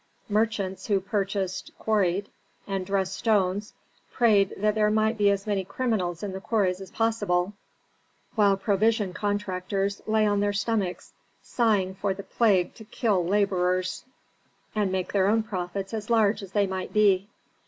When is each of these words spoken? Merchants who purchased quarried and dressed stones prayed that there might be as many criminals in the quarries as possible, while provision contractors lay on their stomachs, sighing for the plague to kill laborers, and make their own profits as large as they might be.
Merchants 0.29 0.87
who 0.87 0.99
purchased 0.99 1.69
quarried 1.77 2.31
and 2.65 2.87
dressed 2.87 3.13
stones 3.13 3.73
prayed 4.11 4.51
that 4.57 4.73
there 4.73 4.89
might 4.89 5.15
be 5.15 5.29
as 5.29 5.45
many 5.45 5.63
criminals 5.63 6.23
in 6.23 6.31
the 6.31 6.41
quarries 6.41 6.81
as 6.81 6.89
possible, 6.89 7.53
while 8.33 8.57
provision 8.57 9.13
contractors 9.13 10.01
lay 10.07 10.25
on 10.25 10.39
their 10.39 10.53
stomachs, 10.53 11.13
sighing 11.43 11.93
for 11.93 12.15
the 12.15 12.23
plague 12.23 12.73
to 12.73 12.83
kill 12.85 13.23
laborers, 13.23 14.03
and 14.73 14.91
make 14.91 15.13
their 15.13 15.27
own 15.27 15.43
profits 15.43 15.93
as 15.93 16.09
large 16.09 16.41
as 16.41 16.53
they 16.53 16.65
might 16.65 16.91
be. 16.91 17.27